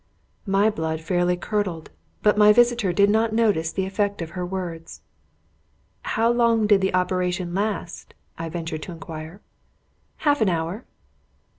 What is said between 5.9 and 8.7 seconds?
"How long did the operation last?" I